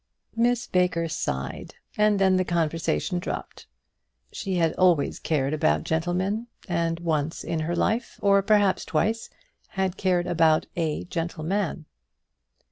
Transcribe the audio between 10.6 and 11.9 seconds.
a gentleman.